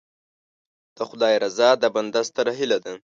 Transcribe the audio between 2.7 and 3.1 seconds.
ده.